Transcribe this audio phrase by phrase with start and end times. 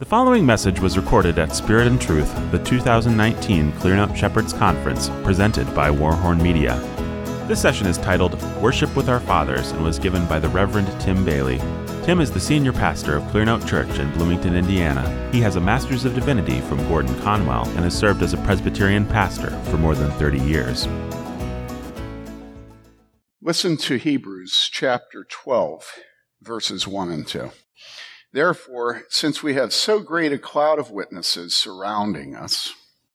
[0.00, 5.10] The following message was recorded at Spirit and Truth, the 2019 Clearing Up Shepherds Conference,
[5.22, 6.78] presented by Warhorn Media.
[7.46, 11.22] This session is titled Worship with Our Fathers and was given by the Reverend Tim
[11.22, 11.58] Bayly.
[12.02, 15.28] Tim is the senior pastor of Clearnote Church in Bloomington, Indiana.
[15.32, 19.04] He has a Master's of Divinity from Gordon Conwell and has served as a Presbyterian
[19.04, 20.88] pastor for more than 30 years.
[23.42, 25.92] Listen to Hebrews chapter 12,
[26.40, 27.50] verses 1 and 2.
[28.32, 32.74] Therefore, since we have so great a cloud of witnesses surrounding us,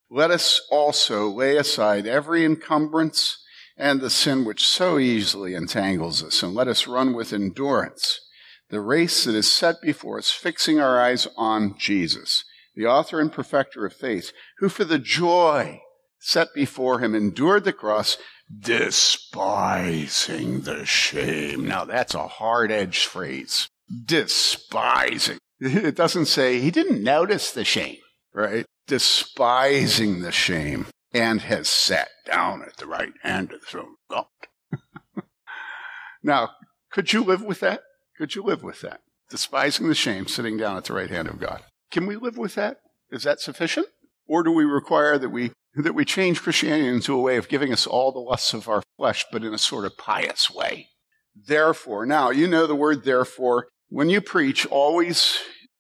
[0.10, 3.42] let us also lay aside every encumbrance
[3.78, 8.22] and the sin which so easily entangles us, and let us run with endurance
[8.70, 12.44] the race that is set before us, fixing our eyes on Jesus,
[12.76, 15.80] the author and perfecter of faith, who for the joy
[16.20, 18.18] set before him endured the cross,
[18.60, 21.68] despising the shame.
[21.68, 23.70] Now that's a hard edged phrase
[24.06, 25.38] despising.
[25.60, 27.98] It doesn't say he didn't notice the shame,
[28.34, 28.66] right?
[28.88, 34.28] Despising the shame and has sat down at the right hand of the throne of
[34.74, 35.24] God.
[36.24, 36.50] now,
[36.92, 37.84] could you live with that?
[38.18, 39.02] Could you live with that?
[39.30, 41.64] Despising the shame, sitting down at the right hand of God.
[41.90, 42.82] Can we live with that?
[43.12, 43.88] Is that sufficient?
[44.28, 47.74] Or do we require that we that we change Christianity into a way of giving
[47.74, 50.90] us all the lusts of our flesh, but in a sort of pious way?
[51.36, 55.38] Therefore, now you know the word therefore when you preach, always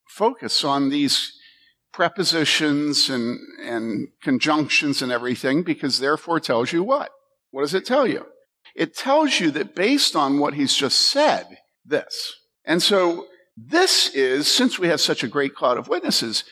[0.10, 1.32] focus on these
[1.92, 7.10] prepositions and, and conjunctions and everything because therefore tells you what?
[7.52, 8.26] What does it tell you?
[8.76, 11.46] It tells you that based on what he's just said,
[11.86, 12.36] this.
[12.66, 16.44] And so this is, since we have such a great cloud of witnesses,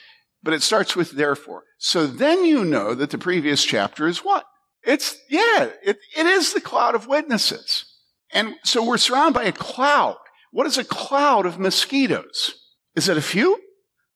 [0.42, 1.64] but it starts with therefore.
[1.78, 4.46] So then you know that the previous chapter is what?
[4.86, 7.86] It's, yeah, it, it is the cloud of witnesses.
[8.32, 10.18] And so we're surrounded by a cloud.
[10.54, 12.54] What is a cloud of mosquitoes?
[12.96, 13.60] Is it a few?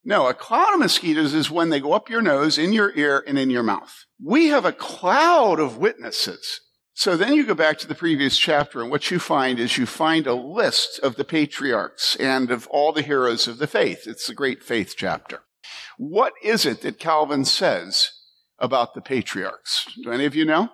[0.06, 3.24] No, a cloud of mosquitoes is when they go up your nose, in your ear,
[3.26, 4.06] and in your mouth.
[4.24, 6.62] We have a cloud of witnesses.
[6.94, 9.88] So then you go back to the previous chapter, and what you find is you
[9.88, 14.04] find a list of the patriarchs and of all the heroes of the faith.
[14.06, 15.42] It's the great faith chapter.
[15.98, 18.12] What is it that Calvin says
[18.60, 19.88] about the patriarchs?
[20.04, 20.70] Do any of you know?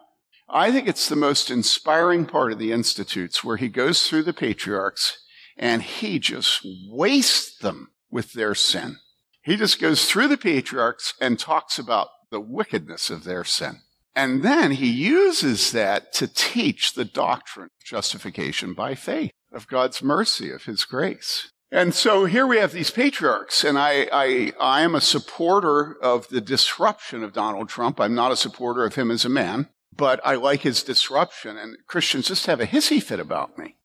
[0.49, 4.33] I think it's the most inspiring part of the Institutes where he goes through the
[4.33, 5.19] patriarchs
[5.57, 8.97] and he just wastes them with their sin.
[9.41, 13.81] He just goes through the patriarchs and talks about the wickedness of their sin.
[14.15, 20.03] And then he uses that to teach the doctrine of justification by faith, of God's
[20.03, 21.51] mercy, of his grace.
[21.71, 26.27] And so here we have these patriarchs, and I, I, I am a supporter of
[26.29, 27.99] the disruption of Donald Trump.
[27.99, 31.77] I'm not a supporter of him as a man, but I like his disruption, and
[31.87, 33.77] Christians just have a hissy fit about me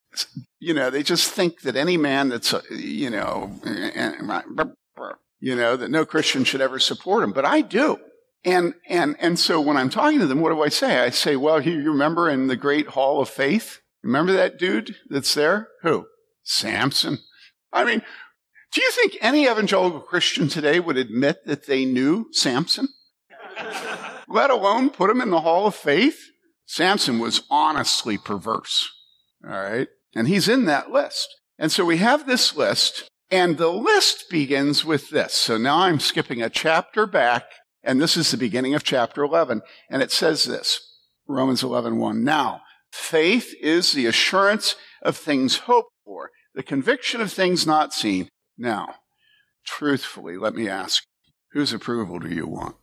[0.59, 3.53] you know, they just think that any man that's, uh, you know,
[5.41, 7.33] you know, that no Christian should ever support him.
[7.33, 7.99] But I do.
[8.45, 11.01] And, and, and so when I'm talking to them, what do I say?
[11.01, 13.81] I say, well, you remember in the great hall of faith?
[14.03, 15.69] Remember that dude that's there?
[15.83, 16.07] Who?
[16.45, 17.19] Samson.
[17.73, 18.03] I mean,
[18.73, 22.89] do you think any evangelical Christian today would admit that they knew Samson?
[24.29, 26.31] Let alone put him in the hall of faith?
[26.67, 28.89] Samson was honestly perverse.
[29.45, 29.89] All right.
[30.15, 31.35] And he's in that list.
[31.59, 35.35] And so we have this list, and the list begins with this.
[35.35, 37.45] So now I'm skipping a chapter back,
[37.83, 39.63] and this is the beginning of chapter 11.
[39.91, 40.81] And it says this
[41.27, 42.25] Romans 11 1.
[42.25, 48.29] Now, faith is the assurance of things hoped for, the conviction of things not seen.
[48.57, 48.97] Now,
[49.67, 51.05] truthfully, let me ask
[51.53, 52.77] whose approval do you want?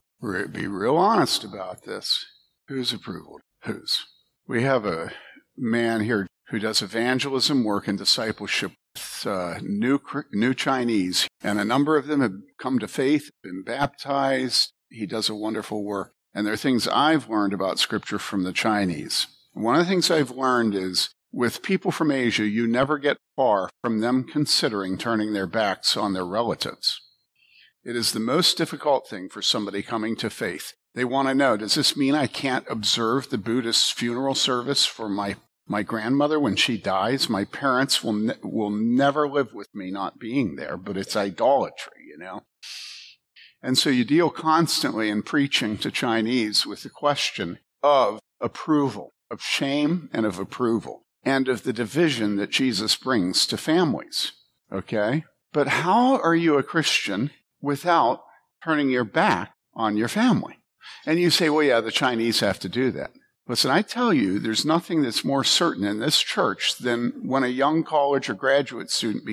[0.51, 2.25] Be real honest about this.
[2.67, 3.39] Whose approval?
[3.63, 4.05] Whose?
[4.47, 5.11] We have a
[5.57, 9.99] man here, who does evangelism work and discipleship with uh, new,
[10.31, 11.27] new Chinese.
[11.41, 14.71] And a number of them have come to faith, been baptized.
[14.89, 16.13] He does a wonderful work.
[16.33, 19.27] And there are things I've learned about scripture from the Chinese.
[19.53, 23.69] One of the things I've learned is with people from Asia, you never get far
[23.83, 27.01] from them considering turning their backs on their relatives.
[27.83, 30.73] It is the most difficult thing for somebody coming to faith.
[30.93, 35.09] They want to know, does this mean I can't observe the Buddhist funeral service for
[35.09, 35.35] my
[35.67, 40.19] my grandmother, when she dies, my parents will, ne- will never live with me not
[40.19, 42.43] being there, but it's idolatry, you know?
[43.63, 49.41] And so you deal constantly in preaching to Chinese with the question of approval, of
[49.41, 54.33] shame and of approval, and of the division that Jesus brings to families.
[54.71, 55.25] Okay?
[55.51, 58.21] But how are you a Christian without
[58.63, 60.59] turning your back on your family?
[61.07, 63.11] And you say, well, yeah, the Chinese have to do that.
[63.47, 67.47] Listen, I tell you, there's nothing that's more certain in this church than when a
[67.47, 69.23] young college or graduate student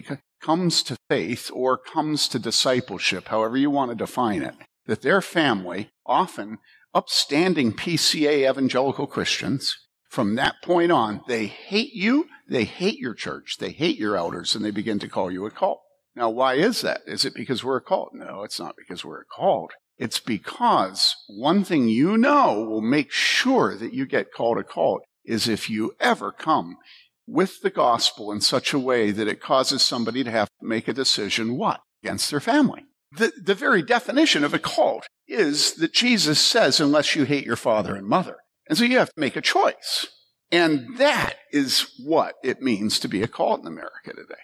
[0.42, 4.54] comes to faith or comes to discipleship, however you want to define it,
[4.86, 6.58] that their family, often
[6.92, 9.78] upstanding PCA evangelical Christians,
[10.10, 14.54] from that point on, they hate you, they hate your church, they hate your elders,
[14.54, 15.80] and they begin to call you a cult.
[16.14, 17.00] Now, why is that?
[17.06, 18.10] Is it because we're a cult?
[18.12, 19.72] No, it's not because we're a cult.
[19.98, 25.02] It's because one thing you know will make sure that you get called a cult
[25.24, 26.76] is if you ever come
[27.26, 30.88] with the gospel in such a way that it causes somebody to have to make
[30.88, 31.80] a decision what?
[32.02, 32.84] Against their family.
[33.12, 37.56] The, the very definition of a cult is that Jesus says, unless you hate your
[37.56, 38.38] father and mother.
[38.68, 40.08] And so you have to make a choice.
[40.50, 44.34] And that is what it means to be a cult in America today.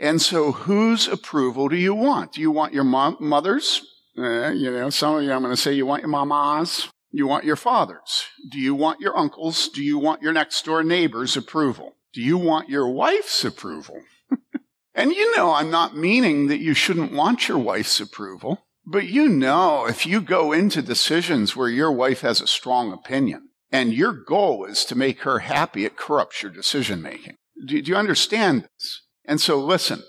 [0.00, 2.32] And so whose approval do you want?
[2.32, 3.82] Do you want your mom, mother's?
[4.16, 6.88] Uh, you know, some of you, I'm going to say you want your mama's.
[7.10, 8.24] You want your father's.
[8.50, 9.68] Do you want your uncle's?
[9.68, 11.94] Do you want your next door neighbor's approval?
[12.12, 14.02] Do you want your wife's approval?
[14.94, 18.64] and you know, I'm not meaning that you shouldn't want your wife's approval.
[18.86, 23.48] But you know, if you go into decisions where your wife has a strong opinion
[23.70, 27.36] and your goal is to make her happy, it corrupts your decision making.
[27.64, 29.02] Do, do, you understand this?
[29.24, 30.02] And so listen,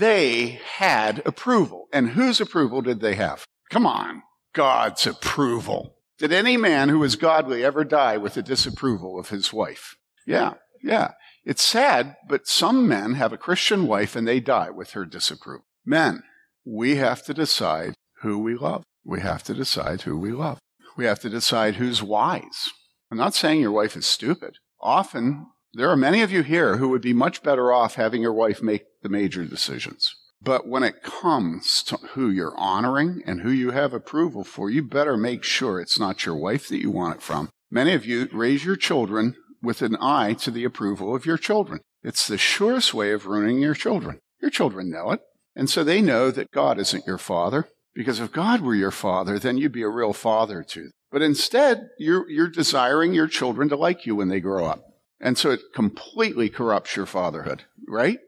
[0.00, 1.86] they had approval.
[1.92, 3.44] And whose approval did they have?
[3.70, 5.94] Come on, God's approval.
[6.18, 9.96] Did any man who was godly ever die with the disapproval of his wife?
[10.26, 11.12] Yeah, yeah.
[11.44, 15.64] It's sad, but some men have a Christian wife and they die with her disapproval.
[15.86, 16.22] Men,
[16.64, 18.82] we have to decide who we love.
[19.04, 20.58] We have to decide who we love.
[20.96, 22.68] We have to decide who's wise.
[23.10, 24.56] I'm not saying your wife is stupid.
[24.80, 28.32] Often, there are many of you here who would be much better off having your
[28.32, 30.14] wife make the major decisions.
[30.42, 34.82] But when it comes to who you're honoring and who you have approval for, you
[34.82, 37.50] better make sure it's not your wife that you want it from.
[37.70, 41.80] Many of you raise your children with an eye to the approval of your children.
[42.02, 44.18] It's the surest way of ruining your children.
[44.40, 45.20] Your children know it.
[45.54, 47.68] And so they know that God isn't your father.
[47.94, 50.92] Because if God were your father, then you'd be a real father to them.
[51.10, 54.82] But instead, you're, you're desiring your children to like you when they grow up.
[55.20, 58.18] And so it completely corrupts your fatherhood, right?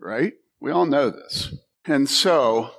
[0.00, 0.34] Right?
[0.60, 1.54] We all know this.
[1.84, 2.70] And so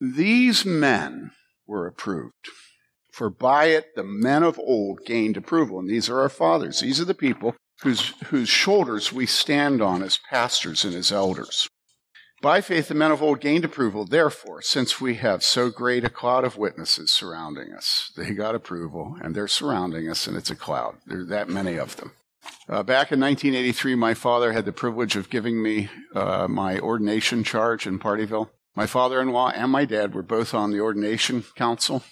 [0.00, 1.32] these men
[1.66, 2.34] were approved.
[3.12, 5.78] For by it the men of old gained approval.
[5.78, 6.80] And these are our fathers.
[6.80, 11.68] These are the people whose, whose shoulders we stand on as pastors and as elders.
[12.42, 14.04] By faith, the men of old gained approval.
[14.04, 19.16] Therefore, since we have so great a cloud of witnesses surrounding us, they got approval
[19.22, 20.96] and they're surrounding us, and it's a cloud.
[21.06, 22.12] There are that many of them.
[22.68, 27.44] Uh, back in 1983, my father had the privilege of giving me uh, my ordination
[27.44, 28.50] charge in Partyville.
[28.74, 32.02] My father in law and my dad were both on the ordination council,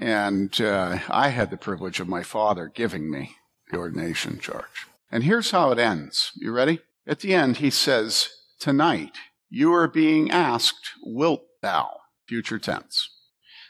[0.00, 3.36] and uh, I had the privilege of my father giving me
[3.70, 4.86] the ordination charge.
[5.10, 6.32] And here's how it ends.
[6.36, 6.80] You ready?
[7.06, 9.16] At the end, he says, Tonight,
[9.50, 11.90] you are being asked, Wilt thou?
[12.26, 13.08] Future tense.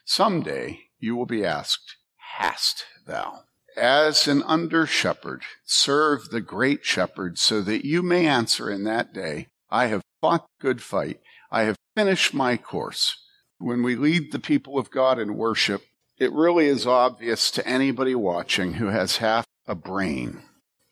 [0.04, 1.96] Someday you will be asked,
[2.38, 3.40] Hast thou?
[3.76, 9.12] As an under shepherd, serve the great shepherd so that you may answer in that
[9.12, 11.20] day, I have fought good fight.
[11.50, 13.20] I have finished my course.
[13.58, 15.82] When we lead the people of God in worship,
[16.18, 20.42] it really is obvious to anybody watching who has half a brain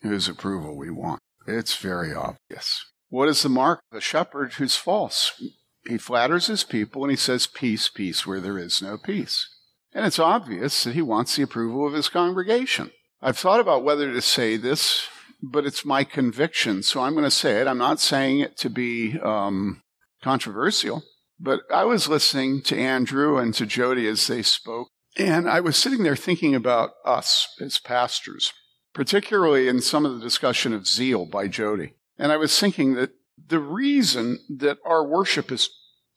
[0.02, 1.20] whose approval we want.
[1.46, 2.84] It's very obvious.
[3.08, 5.40] What is the mark of a shepherd who's false?
[5.86, 9.48] He flatters his people and he says, Peace, peace, where there is no peace.
[9.94, 12.90] And it's obvious that he wants the approval of his congregation.
[13.20, 15.06] I've thought about whether to say this,
[15.42, 17.66] but it's my conviction, so I'm going to say it.
[17.66, 19.82] I'm not saying it to be um,
[20.22, 21.02] controversial,
[21.38, 25.76] but I was listening to Andrew and to Jody as they spoke, and I was
[25.76, 28.52] sitting there thinking about us as pastors,
[28.94, 31.94] particularly in some of the discussion of zeal by Jody.
[32.18, 33.10] And I was thinking that
[33.48, 35.68] the reason that our worship is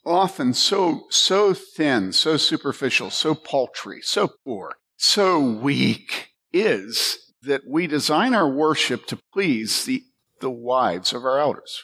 [0.06, 7.88] often so, so thin, so superficial, so paltry, so poor, so weak is that we
[7.88, 10.04] design our worship to please the,
[10.42, 11.84] the wives of our elders.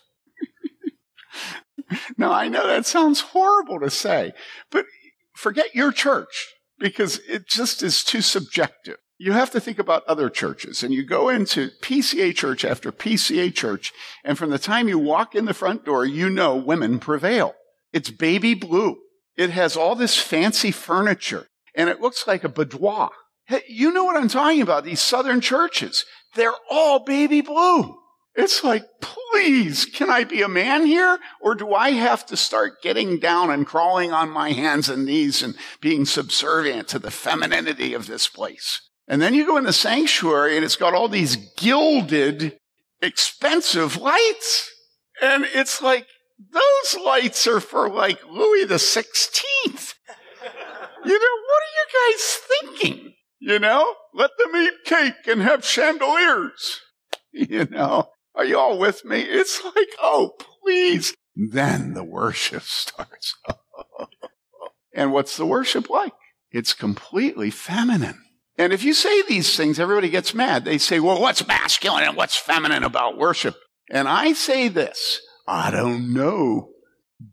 [2.18, 4.34] now, I know that sounds horrible to say,
[4.70, 4.86] but
[5.34, 10.32] forget your church because it just is too subjective you have to think about other
[10.32, 13.94] churches and you go into PCA church after PCA church.
[14.24, 17.54] And from the time you walk in the front door, you know women prevail.
[17.94, 18.98] It's baby blue.
[19.36, 23.12] It has all this fancy furniture and it looks like a boudoir.
[23.46, 24.84] Hey, you know what I'm talking about?
[24.84, 26.06] These southern churches.
[26.36, 27.98] They're all baby blue.
[28.34, 31.20] It's like, please, can I be a man here?
[31.42, 35.44] Or do I have to start getting down and crawling on my hands and knees
[35.44, 38.82] and being subservient to the femininity of this place?
[39.08, 42.58] And then you go in the sanctuary and it's got all these gilded,
[43.02, 44.72] expensive lights.
[45.22, 46.08] And it's like,
[46.50, 49.94] those lights are for like Louis the 16th.
[51.04, 53.14] You know, what are you guys thinking?
[53.40, 56.82] You know, let them eat cake and have chandeliers.
[57.34, 59.22] You know, are you all with me?
[59.22, 60.32] It's like, oh,
[60.62, 61.14] please.
[61.34, 63.36] Then the worship starts.
[64.94, 66.12] and what's the worship like?
[66.52, 68.22] It's completely feminine.
[68.58, 70.66] And if you say these things, everybody gets mad.
[70.66, 73.56] They say, well, what's masculine and what's feminine about worship?
[73.90, 75.22] And I say this,
[75.52, 76.70] I don't know,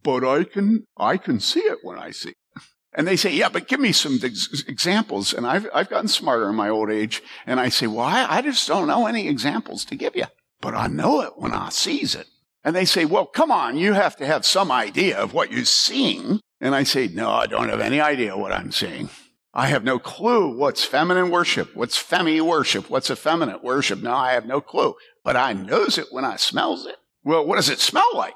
[0.02, 2.62] but I can, I can see it when I see it.
[2.92, 5.32] And they say, yeah, but give me some ex- examples.
[5.32, 7.22] And I've, I've gotten smarter in my old age.
[7.46, 10.25] And I say, well, I, I just don't know any examples to give you,
[10.60, 12.26] but I know it when I sees it.
[12.64, 15.64] And they say, well, come on, you have to have some idea of what you're
[15.64, 16.40] seeing.
[16.60, 19.10] And I say, no, I don't have any idea what I'm seeing.
[19.54, 24.02] I have no clue what's feminine worship, what's femi worship, what's effeminate worship.
[24.02, 26.96] No, I have no clue, but I knows it when I smells it.
[27.25, 28.34] Well, what does it smell like?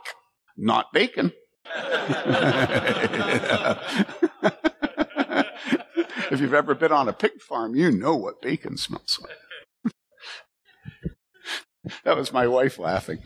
[0.56, 1.32] Not bacon.
[6.30, 9.94] if you've ever been on a pig farm, you know what bacon smells like.
[12.04, 13.20] that was my wife laughing.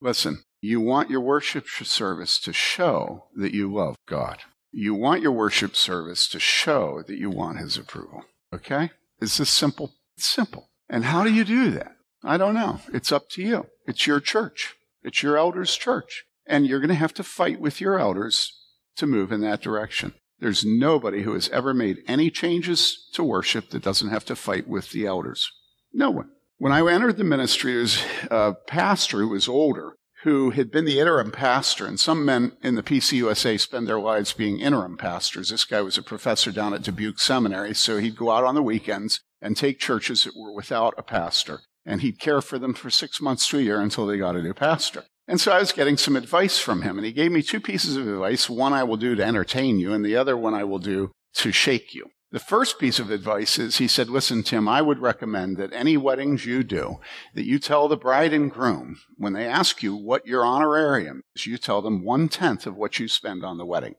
[0.00, 4.38] Listen, you want your worship service to show that you love God.
[4.72, 8.24] You want your worship service to show that you want His approval.
[8.52, 8.90] Okay?
[9.20, 9.92] Is this simple?
[10.16, 10.68] It's simple.
[10.88, 11.92] And how do you do that?
[12.22, 12.80] I don't know.
[12.92, 13.66] It's up to you.
[13.86, 14.74] It's your church.
[15.02, 16.24] It's your elders' church.
[16.46, 18.52] And you're going to have to fight with your elders
[18.96, 20.14] to move in that direction.
[20.38, 24.68] There's nobody who has ever made any changes to worship that doesn't have to fight
[24.68, 25.50] with the elders.
[25.92, 26.30] No one.
[26.58, 30.86] When I entered the ministry, there was a pastor who was older who had been
[30.86, 35.50] the interim pastor, and some men in the PCUSA spend their lives being interim pastors.
[35.50, 38.62] This guy was a professor down at Dubuque Seminary, so he'd go out on the
[38.62, 42.90] weekends and take churches that were without a pastor, and he'd care for them for
[42.90, 45.04] six months to a year until they got a new pastor.
[45.28, 47.96] And so I was getting some advice from him, and he gave me two pieces
[47.96, 48.50] of advice.
[48.50, 51.52] One I will do to entertain you, and the other one I will do to
[51.52, 52.06] shake you.
[52.32, 55.96] The first piece of advice is he said, Listen, Tim, I would recommend that any
[55.96, 56.96] weddings you do,
[57.34, 61.46] that you tell the bride and groom, when they ask you what your honorarium is,
[61.46, 63.94] you tell them one tenth of what you spend on the wedding.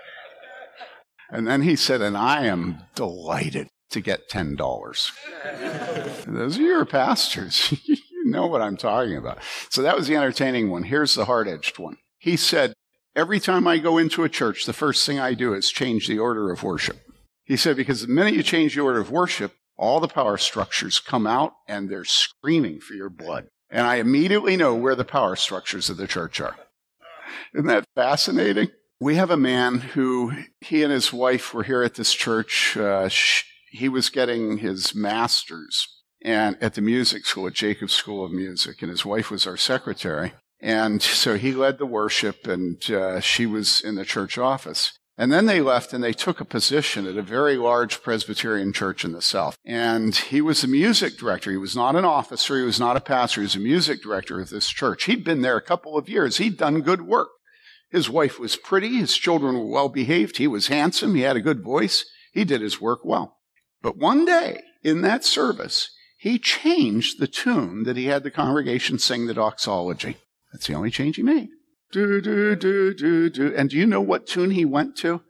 [1.30, 6.26] and then he said, And I am delighted to get $10.
[6.26, 7.74] Those are your pastors.
[8.26, 9.38] You know what I'm talking about.
[9.70, 10.82] So that was the entertaining one.
[10.82, 11.98] Here's the hard edged one.
[12.18, 12.72] He said,
[13.14, 16.18] Every time I go into a church, the first thing I do is change the
[16.18, 16.98] order of worship.
[17.44, 20.98] He said, because the minute you change the order of worship, all the power structures
[20.98, 23.46] come out and they're screaming for your blood.
[23.70, 26.56] And I immediately know where the power structures of the church are.
[27.54, 28.68] Isn't that fascinating?
[29.00, 32.76] We have a man who, he and his wife were here at this church.
[32.76, 33.08] Uh,
[33.76, 35.88] he was getting his master's
[36.22, 39.56] and at the music school at Jacobs School of Music, and his wife was our
[39.56, 40.32] secretary.
[40.60, 44.98] And so he led the worship, and uh, she was in the church office.
[45.18, 49.02] And then they left and they took a position at a very large Presbyterian church
[49.02, 49.56] in the South.
[49.64, 51.50] And he was the music director.
[51.50, 52.58] He was not an officer.
[52.58, 53.40] He was not a pastor.
[53.40, 55.04] He was a music director of this church.
[55.04, 56.36] He'd been there a couple of years.
[56.36, 57.28] He'd done good work.
[57.88, 58.98] His wife was pretty.
[58.98, 60.36] His children were well behaved.
[60.36, 61.14] He was handsome.
[61.14, 62.04] He had a good voice.
[62.32, 63.35] He did his work well.
[63.86, 68.98] But one day in that service, he changed the tune that he had the congregation
[68.98, 70.16] sing the doxology.
[70.52, 71.50] That's the only change he made.
[71.92, 73.54] Do, do, do, do, do.
[73.54, 75.20] And do you know what tune he went to?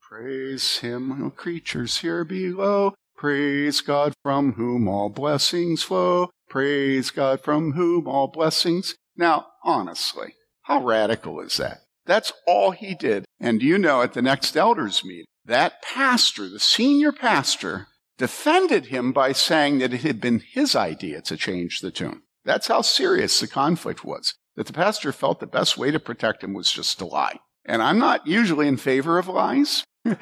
[0.00, 2.94] Praise him, creatures here below.
[3.16, 6.28] Praise God from whom all blessings flow.
[6.48, 8.96] Praise God from whom all blessings.
[9.16, 11.82] Now, honestly, how radical is that?
[12.04, 13.26] That's all he did.
[13.38, 17.86] And do you know at the next elders meeting, that pastor, the senior pastor,
[18.18, 22.22] defended him by saying that it had been his idea to change the tune.
[22.44, 24.34] That's how serious the conflict was.
[24.56, 27.38] That the pastor felt the best way to protect him was just to lie.
[27.64, 29.84] And I'm not usually in favor of lies.
[30.04, 30.18] but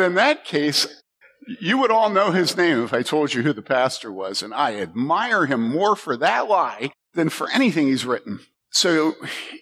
[0.00, 0.86] in that case,
[1.60, 4.54] you would all know his name if I told you who the pastor was, and
[4.54, 8.40] I admire him more for that lie than for anything he's written.
[8.70, 9.14] So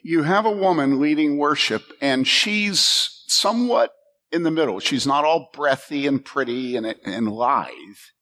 [0.02, 3.90] you have a woman leading worship, and she's somewhat
[4.32, 4.80] in the middle.
[4.80, 7.70] She's not all breathy and pretty and, and lithe.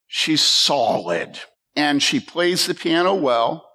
[0.07, 1.39] She's solid
[1.77, 3.67] and she plays the piano well.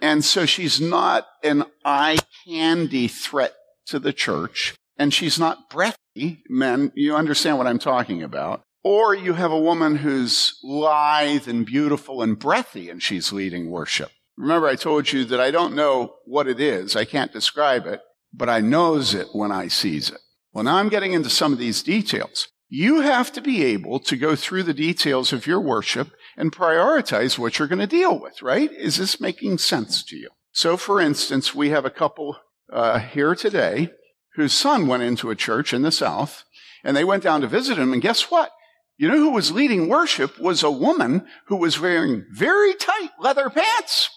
[0.00, 3.54] And so she's not an eye candy threat
[3.86, 6.42] to the church and she's not breathy.
[6.48, 8.62] Men, you understand what I'm talking about.
[8.82, 14.10] Or you have a woman who's lithe and beautiful and breathy and she's leading worship.
[14.36, 16.96] Remember, I told you that I don't know what it is.
[16.96, 18.00] I can't describe it,
[18.32, 20.18] but I knows it when I sees it.
[20.54, 22.46] Well, now I'm getting into some of these details.
[22.68, 27.36] You have to be able to go through the details of your worship and prioritize
[27.36, 28.70] what you're going to deal with, right?
[28.72, 30.30] Is this making sense to you?
[30.52, 32.36] So, for instance, we have a couple
[32.72, 33.90] uh, here today
[34.36, 36.44] whose son went into a church in the South,
[36.84, 38.52] and they went down to visit him, and guess what?
[38.96, 43.50] You know who was leading worship was a woman who was wearing very tight leather
[43.50, 44.08] pants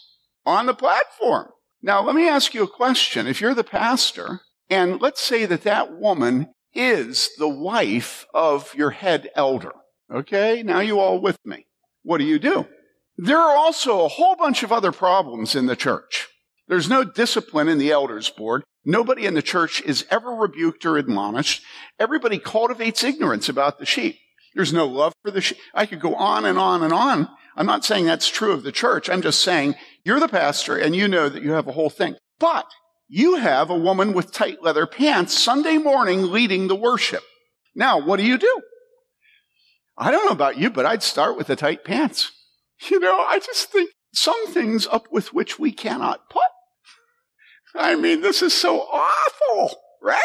[0.46, 1.50] on the platform.
[1.82, 3.26] Now, let me ask you a question.
[3.26, 8.92] If you're the pastor, and let's say that that woman is the wife of your
[8.92, 9.74] head elder,
[10.14, 10.64] okay?
[10.64, 11.66] Now you all with me.
[12.04, 12.68] What do you do?
[13.18, 16.28] There are also a whole bunch of other problems in the church.
[16.68, 18.64] There's no discipline in the elders board.
[18.86, 21.64] Nobody in the church is ever rebuked or admonished.
[22.00, 24.18] Everybody cultivates ignorance about the sheep.
[24.54, 25.58] There's no love for the sheep.
[25.74, 27.28] I could go on and on and on.
[27.56, 29.10] I'm not saying that's true of the church.
[29.10, 32.16] I'm just saying you're the pastor and you know that you have a whole thing.
[32.40, 32.66] But
[33.08, 37.24] you have a woman with tight leather pants Sunday morning leading the worship.
[37.76, 38.62] Now, what do you do?
[39.98, 42.32] I don't know about you, but I'd start with the tight pants.
[42.92, 46.44] You know, I just think some things up with which we cannot put.
[47.74, 50.22] I mean, this is so awful, right?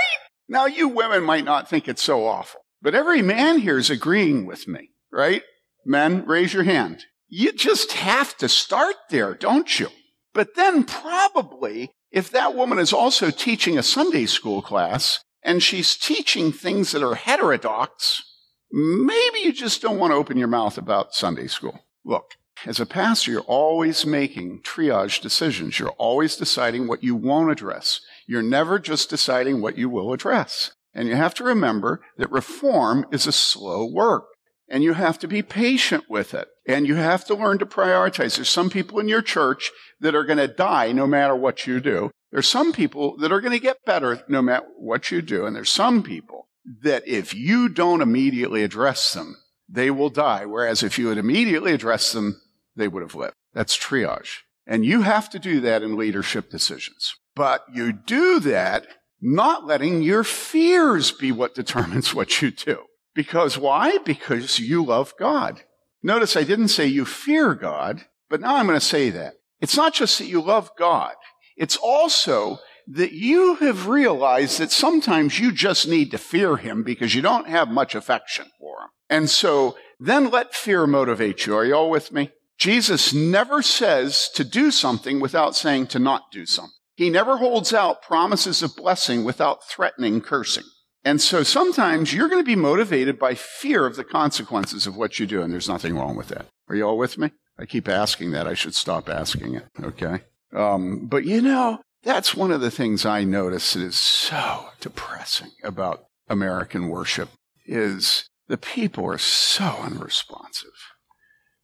[0.51, 4.45] Now, you women might not think it's so awful, but every man here is agreeing
[4.45, 5.45] with me, right?
[5.87, 7.07] Men, raise your hand.
[7.27, 9.89] You just have to start there, don't you?
[10.35, 15.97] But then probably if that woman is also teaching a Sunday school class and she's
[15.97, 18.23] teaching things that are heterodox,
[18.71, 21.81] maybe you just don't want to open your mouth about Sunday school.
[22.05, 22.35] Look,
[22.67, 25.79] as a pastor, you're always making triage decisions.
[25.79, 28.01] You're always deciding what you won't address.
[28.27, 30.73] You're never just deciding what you will address.
[30.95, 34.27] And you have to remember that reform is a slow work
[34.69, 36.49] and you have to be patient with it.
[36.67, 38.37] And you have to learn to prioritize.
[38.37, 41.81] There's some people in your church that are going to die no matter what you
[41.81, 42.11] do.
[42.31, 45.45] There's some people that are going to get better no matter what you do.
[45.45, 46.49] And there's some people
[46.83, 49.37] that if you don't immediately address them,
[49.69, 50.47] they will die.
[50.47, 52.41] Whereas if you had immediately addressed them,
[52.77, 53.35] they would have lived.
[53.53, 54.39] That's triage.
[54.67, 57.15] And you have to do that in leadership decisions.
[57.35, 58.87] But you do that
[59.21, 62.85] not letting your fears be what determines what you do.
[63.15, 63.99] Because why?
[63.99, 65.63] Because you love God.
[66.03, 69.35] Notice I didn't say you fear God, but now I'm going to say that.
[69.61, 71.15] It's not just that you love God.
[71.57, 77.15] It's also that you have realized that sometimes you just need to fear him because
[77.15, 78.89] you don't have much affection for him.
[79.09, 81.55] And so then let fear motivate you.
[81.55, 82.31] Are you all with me?
[82.59, 86.73] Jesus never says to do something without saying to not do something.
[86.95, 90.65] He never holds out promises of blessing without threatening cursing.
[91.05, 95.19] And so sometimes you're going to be motivated by fear of the consequences of what
[95.19, 96.47] you do, and there's nothing wrong with that.
[96.69, 97.33] Are you all with me?
[97.59, 98.47] I keep asking that.
[98.47, 99.67] I should stop asking it.
[99.83, 100.21] Okay.
[100.55, 105.51] Um, but you know, that's one of the things I notice that is so depressing
[105.63, 107.31] about American worship
[107.67, 110.71] is the people are so unresponsive.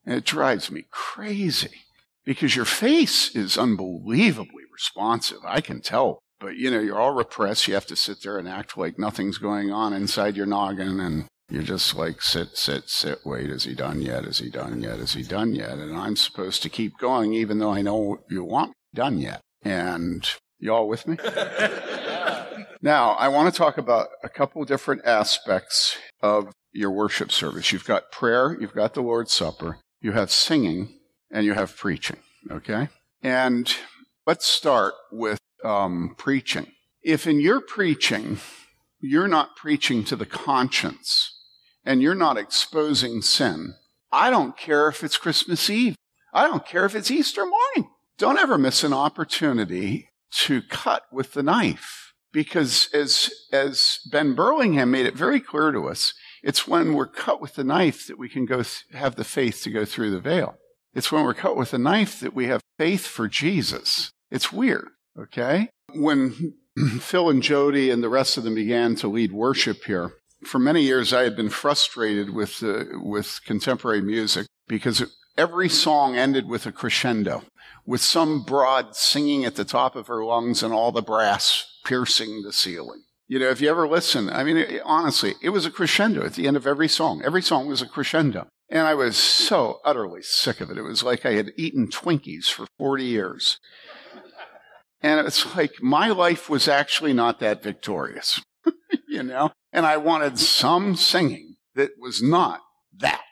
[0.04, 1.82] And it drives me crazy
[2.24, 5.38] because your face is unbelievably responsive.
[5.44, 7.68] I can tell but you know, you're all repressed.
[7.68, 11.26] You have to sit there and act like nothing's going on inside your noggin and
[11.50, 14.24] you're just like sit, sit, sit, wait, is he done yet?
[14.24, 14.98] Is he done yet?
[14.98, 15.78] Is he done yet?
[15.78, 19.40] And I'm supposed to keep going even though I know you want done yet.
[19.62, 21.16] And you all with me?
[22.82, 27.72] now, I want to talk about a couple different aspects of your worship service.
[27.72, 30.98] You've got prayer, you've got the Lord's Supper, you have singing,
[31.30, 32.18] and you have preaching.
[32.50, 32.88] Okay?
[33.22, 33.74] And
[34.26, 36.66] let's start with um, preaching.
[37.02, 38.38] If in your preaching,
[39.00, 41.34] you're not preaching to the conscience
[41.84, 43.74] and you're not exposing sin,
[44.12, 45.96] I don't care if it's Christmas Eve.
[46.32, 47.90] I don't care if it's Easter morning.
[48.18, 52.12] Don't ever miss an opportunity to cut with the knife.
[52.32, 57.40] Because as, as Ben Burlingham made it very clear to us, it's when we're cut
[57.40, 60.20] with the knife that we can go th- have the faith to go through the
[60.20, 60.56] veil.
[60.94, 64.10] It's when we're cut with the knife that we have faith for Jesus.
[64.30, 64.88] It's weird.
[65.18, 65.70] Okay?
[65.94, 66.54] When
[67.00, 70.12] Phil and Jody and the rest of them began to lead worship here,
[70.44, 75.02] for many years I had been frustrated with, uh, with contemporary music because
[75.36, 77.42] every song ended with a crescendo,
[77.84, 82.42] with some broad singing at the top of her lungs and all the brass piercing
[82.42, 83.02] the ceiling.
[83.26, 86.34] You know, if you ever listen, I mean, it, honestly, it was a crescendo at
[86.34, 87.22] the end of every song.
[87.24, 88.48] Every song was a crescendo.
[88.70, 90.78] And I was so utterly sick of it.
[90.78, 93.58] It was like I had eaten Twinkies for 40 years.
[95.00, 98.40] And it's like my life was actually not that victorious,
[99.08, 99.52] you know?
[99.72, 102.60] And I wanted some singing that was not
[102.96, 103.22] that.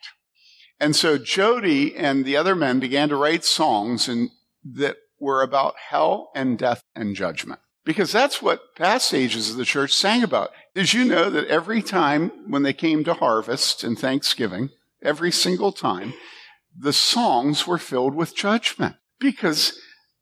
[0.78, 4.30] And so Jody and the other men began to write songs and
[4.64, 7.60] that were about hell and death and judgment.
[7.84, 10.50] Because that's what past ages of the church sang about.
[10.74, 14.70] Did you know that every time when they came to harvest and Thanksgiving,
[15.02, 16.12] every single time,
[16.76, 19.78] the songs were filled with judgment because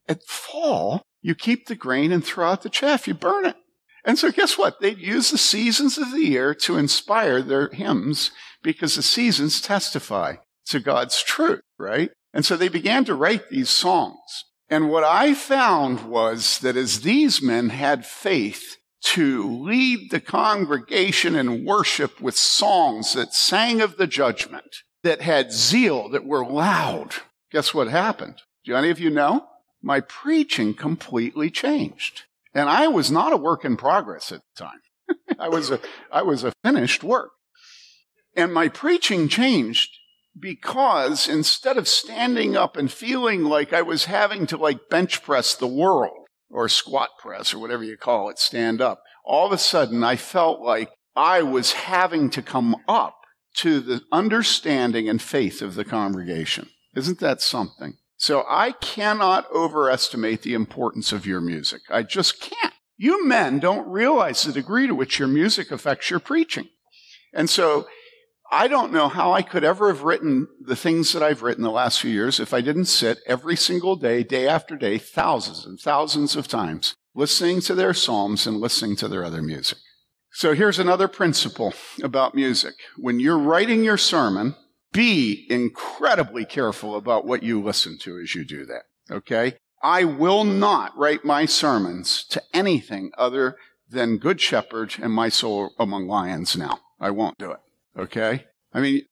[0.09, 3.09] at fall, you keep the grain and throw out the chaff.
[3.09, 3.57] You burn it.
[4.05, 4.81] And so guess what?
[4.81, 8.31] They'd use the seasons of the year to inspire their hymns
[8.63, 12.11] because the seasons testify to God's truth, right?
[12.35, 14.45] And so they began to write these songs.
[14.69, 21.35] And what I found was that as these men had faith to lead the congregation
[21.35, 27.15] in worship with songs that sang of the judgment, that had zeal, that were loud,
[27.51, 28.43] guess what happened?
[28.67, 29.47] Do any of you know?
[29.85, 32.23] My preaching completely changed.
[32.55, 34.81] And I was not a work in progress at the time.
[35.39, 35.79] I was a,
[36.11, 37.33] I was a finished work.
[38.35, 39.91] And my preaching changed
[40.41, 45.55] because instead of standing up and feeling like I was having to like bench press
[45.55, 49.59] the world or squat press or whatever you call it, stand up, all of a
[49.59, 53.19] sudden I felt like I was having to come up
[53.59, 56.71] to the understanding and faith of the congregation.
[56.97, 57.99] Isn't that something?
[58.17, 61.83] So I cannot overestimate the importance of your music.
[61.91, 62.75] I just can't.
[62.97, 66.69] You men don't realize the degree to which your music affects your preaching.
[67.33, 67.87] And so
[68.51, 71.71] I don't know how I could ever have written the things that I've written the
[71.71, 75.81] last few years if I didn't sit every single day, day after day, thousands and
[75.81, 79.79] thousands of times, listening to their psalms and listening to their other music.
[80.31, 82.75] So here's another principle about music.
[82.97, 84.55] When you're writing your sermon,
[84.95, 88.85] be incredibly careful about what you listen to as you do that.
[89.11, 89.57] Okay?
[89.83, 93.57] I will not write my sermons to anything other
[93.91, 96.79] than Good Shepherd and My Soul Among Lions now.
[96.99, 97.59] I won't do it.
[97.99, 98.47] Okay?
[98.73, 99.03] I mean,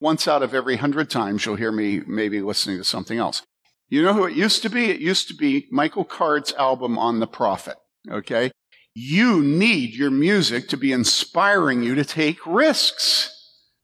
[0.00, 3.42] once out of every hundred times, you'll hear me maybe listening to something else.
[3.88, 4.90] You know who it used to be?
[4.90, 7.76] It used to be Michael Card's album on the prophet.
[8.10, 8.52] Okay?
[8.94, 13.28] You need your music to be inspiring you to take risks.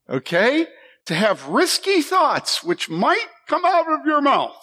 [0.09, 0.67] Okay?
[1.09, 4.63] To have risky thoughts which might come out of your mouth.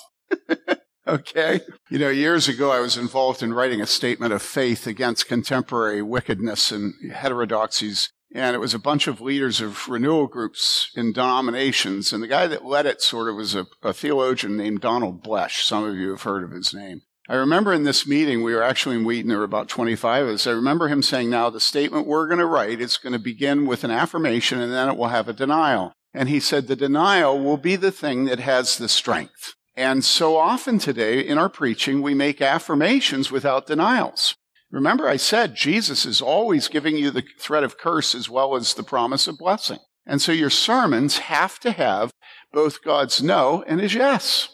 [1.07, 1.61] okay?
[1.89, 6.01] You know, years ago, I was involved in writing a statement of faith against contemporary
[6.03, 12.11] wickedness and heterodoxies and it was a bunch of leaders of renewal groups in denominations.
[12.11, 15.63] And the guy that led it sort of was a, a theologian named Donald Bloesch.
[15.63, 17.01] Some of you have heard of his name.
[17.29, 20.33] I remember in this meeting, we were actually in Wheaton, there were about 25 of
[20.35, 20.45] us.
[20.45, 23.65] I remember him saying, now the statement we're going to write is going to begin
[23.65, 25.93] with an affirmation and then it will have a denial.
[26.15, 29.53] And he said, the denial will be the thing that has the strength.
[29.75, 34.37] And so often today in our preaching, we make affirmations without denials.
[34.71, 38.73] Remember, I said Jesus is always giving you the threat of curse as well as
[38.73, 39.79] the promise of blessing.
[40.05, 42.11] And so your sermons have to have
[42.53, 44.47] both God's no and his yes.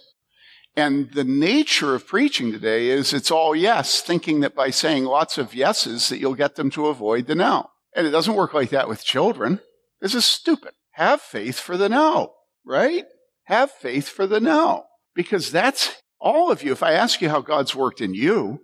[0.75, 5.37] And the nature of preaching today is it's all yes, thinking that by saying lots
[5.37, 7.69] of yeses that you'll get them to avoid the no.
[7.95, 9.59] And it doesn't work like that with children.
[9.99, 10.71] This is stupid.
[10.91, 12.33] Have faith for the no,
[12.65, 13.05] right?
[13.45, 14.85] Have faith for the no.
[15.15, 16.71] Because that's all of you.
[16.71, 18.59] If I ask you how God's worked in you,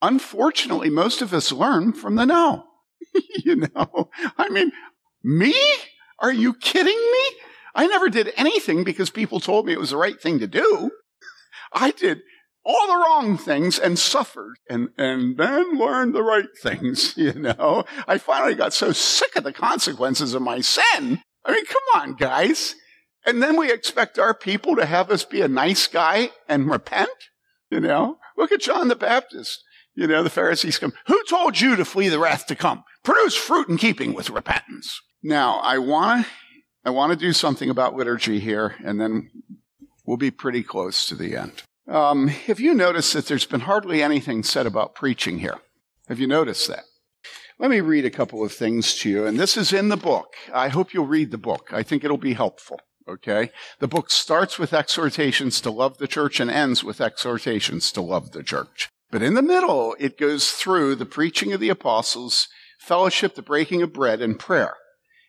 [0.00, 2.64] unfortunately, most of us learn from the no.
[3.44, 4.72] you know, I mean,
[5.22, 5.54] me?
[6.18, 7.24] Are you kidding me?
[7.74, 10.90] I never did anything because people told me it was the right thing to do.
[11.72, 12.20] I did
[12.64, 17.84] all the wrong things and suffered and, and then learned the right things, you know.
[18.06, 21.22] I finally got so sick of the consequences of my sin.
[21.44, 22.74] I mean, come on, guys.
[23.24, 27.10] And then we expect our people to have us be a nice guy and repent,
[27.70, 28.18] you know.
[28.36, 29.62] Look at John the Baptist.
[29.94, 32.82] You know, the Pharisees come, who told you to flee the wrath to come?
[33.04, 35.00] Produce fruit in keeping with repentance.
[35.22, 36.32] Now, I want to,
[36.84, 39.30] I want to do something about liturgy here, and then
[40.06, 41.62] we'll be pretty close to the end.
[41.86, 45.58] Um, have you noticed that there's been hardly anything said about preaching here?
[46.08, 46.84] Have you noticed that?
[47.58, 50.34] Let me read a couple of things to you, and this is in the book.
[50.52, 51.68] I hope you'll read the book.
[51.72, 52.80] I think it'll be helpful.
[53.08, 53.50] Okay?
[53.78, 58.32] The book starts with exhortations to love the church and ends with exhortations to love
[58.32, 58.88] the church.
[59.10, 62.48] But in the middle, it goes through the preaching of the apostles,
[62.80, 64.74] fellowship, the breaking of bread, and prayer,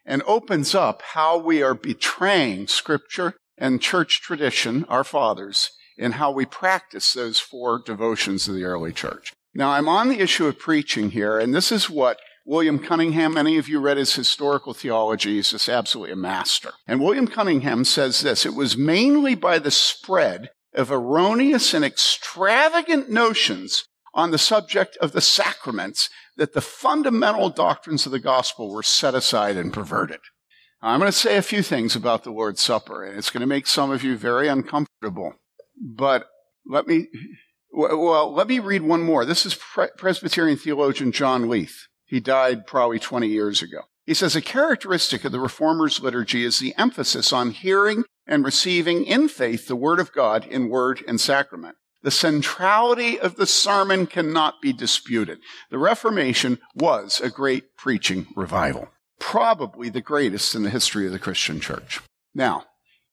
[0.05, 6.31] and opens up how we are betraying scripture and church tradition, our fathers, in how
[6.31, 9.33] we practice those four devotions of the early church.
[9.53, 13.57] Now, I'm on the issue of preaching here, and this is what William Cunningham, many
[13.57, 15.35] of you read his historical theology.
[15.35, 16.71] He's just absolutely a master.
[16.87, 23.09] And William Cunningham says this it was mainly by the spread of erroneous and extravagant
[23.09, 28.83] notions on the subject of the sacraments that the fundamental doctrines of the gospel were
[28.83, 30.19] set aside and perverted.
[30.81, 33.47] I'm going to say a few things about the Lord's Supper, and it's going to
[33.47, 35.35] make some of you very uncomfortable.
[35.81, 36.27] But
[36.67, 37.07] let me,
[37.73, 39.25] well, let me read one more.
[39.25, 39.57] This is
[39.97, 41.87] Presbyterian theologian John Leith.
[42.05, 43.81] He died probably 20 years ago.
[44.05, 49.05] He says a characteristic of the Reformers' liturgy is the emphasis on hearing and receiving
[49.05, 51.77] in faith the word of God in word and sacrament.
[52.03, 55.39] The centrality of the sermon cannot be disputed.
[55.71, 61.19] The Reformation was a great preaching revival, probably the greatest in the history of the
[61.19, 62.01] Christian church.
[62.35, 62.65] Now,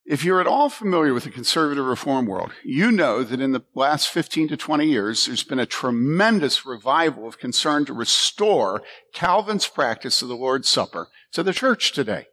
[0.04, 3.62] if you're at all familiar with the conservative reform world, you know that in the
[3.74, 8.82] last 15 to 20 years, there's been a tremendous revival of concern to restore
[9.12, 12.26] Calvin's practice of the Lord's Supper to the church today.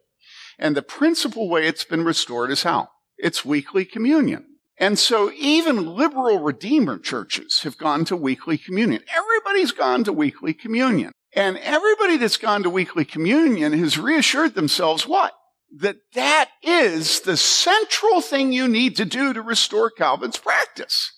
[0.58, 2.88] And the principal way it's been restored is how?
[3.16, 4.44] It's weekly communion.
[4.78, 9.02] And so even liberal Redeemer churches have gone to weekly communion.
[9.14, 11.12] Everybody's gone to weekly communion.
[11.34, 15.32] And everybody that's gone to weekly communion has reassured themselves what?
[15.76, 21.12] That that is the central thing you need to do to restore Calvin's practice.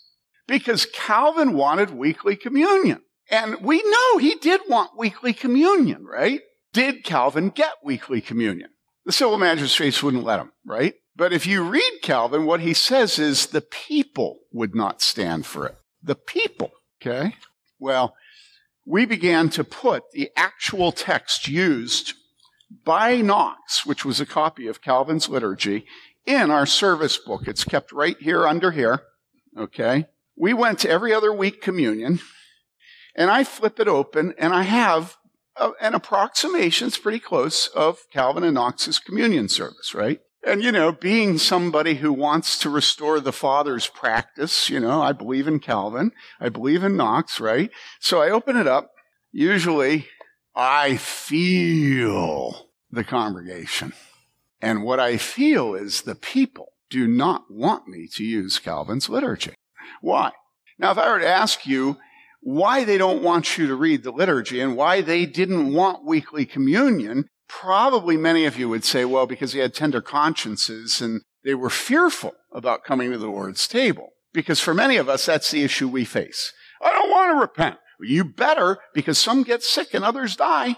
[0.46, 3.02] Because Calvin wanted weekly communion.
[3.30, 6.40] And we know he did want weekly communion, right?
[6.72, 8.70] Did Calvin get weekly communion?
[9.04, 10.94] The civil magistrates wouldn't let him, right?
[11.14, 15.66] But if you read Calvin, what he says is the people would not stand for
[15.66, 15.76] it.
[16.02, 17.34] The people, okay?
[17.78, 18.14] Well,
[18.86, 22.14] we began to put the actual text used
[22.85, 25.87] by Knox, which was a copy of Calvin's liturgy,
[26.26, 27.48] in our service book.
[27.48, 29.02] It's kept right here under here,
[29.56, 30.06] okay?
[30.37, 32.20] We went to every other week communion,
[33.16, 35.16] and I flip it open, and I have
[35.56, 40.20] uh, an approximation, it's pretty close, of Calvin and Knox's communion service, right?
[40.42, 45.12] And, you know, being somebody who wants to restore the Father's practice, you know, I
[45.12, 47.70] believe in Calvin, I believe in Knox, right?
[47.98, 48.90] So I open it up.
[49.33, 50.06] Usually
[50.54, 53.92] I feel the congregation.
[54.60, 59.54] And what I feel is the people do not want me to use Calvin's liturgy.
[60.00, 60.32] Why?
[60.78, 61.98] Now, if I were to ask you,
[62.40, 66.46] why they don't want you to read the liturgy and why they didn't want weekly
[66.46, 71.54] communion, probably many of you would say, well, because they had tender consciences and they
[71.54, 74.10] were fearful about coming to the Lord's table.
[74.32, 76.52] Because for many of us, that's the issue we face.
[76.82, 77.76] I don't want to repent.
[78.02, 80.76] You better, because some get sick and others die.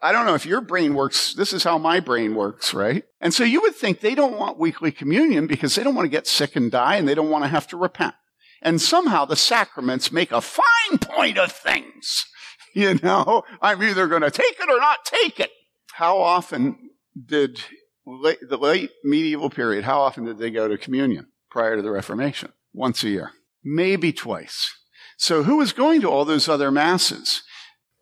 [0.00, 1.32] I don't know if your brain works.
[1.32, 3.04] This is how my brain works, right?
[3.20, 6.10] And so you would think they don't want weekly communion because they don't want to
[6.10, 8.14] get sick and die and they don't want to have to repent.
[8.60, 12.26] And somehow the sacraments make a fine point of things.
[12.74, 15.50] You know, I'm either going to take it or not take it.
[15.92, 16.88] How often
[17.26, 17.60] did
[18.06, 21.90] late, the late medieval period, how often did they go to communion prior to the
[21.90, 22.50] Reformation?
[22.72, 23.32] Once a year.
[23.62, 24.74] Maybe twice.
[25.16, 27.42] So who was going to all those other masses?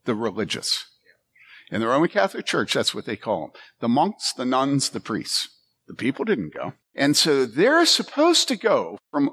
[0.05, 0.87] The religious.
[1.71, 3.51] In the Roman Catholic Church, that's what they call them.
[3.81, 5.49] The monks, the nuns, the priests.
[5.87, 6.75] The people didn't go.
[6.95, 9.31] And so they're supposed to go from,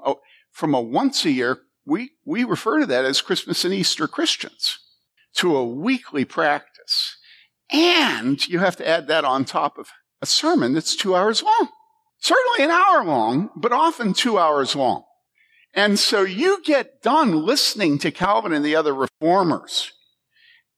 [0.51, 4.77] from a once a year, we, we refer to that as Christmas and Easter Christians,
[5.35, 7.17] to a weekly practice.
[7.71, 9.89] And you have to add that on top of
[10.21, 11.69] a sermon that's two hours long.
[12.19, 15.03] Certainly an hour long, but often two hours long.
[15.77, 19.93] And so you get done listening to Calvin and the other reformers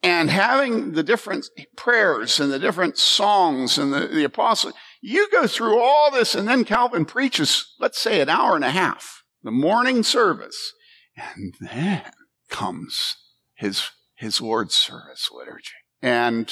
[0.04, 4.74] and having the different prayers and the different songs and the, the apostles.
[5.02, 8.72] You go through all this and then Calvin preaches, let's say an hour and a
[8.72, 10.74] half the morning service,
[11.16, 12.04] and then
[12.50, 13.16] comes
[13.56, 15.72] his, his Lord's service liturgy.
[16.02, 16.52] And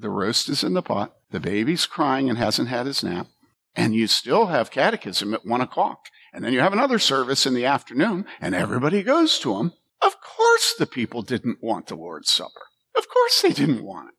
[0.00, 3.28] the roast is in the pot, the baby's crying and hasn't had his nap,
[3.76, 6.08] and you still have catechism at one o'clock.
[6.34, 9.72] And then you have another service in the afternoon, and everybody goes to them.
[10.02, 12.62] Of course, the people didn't want the Lord's Supper.
[12.96, 14.14] Of course, they didn't want it.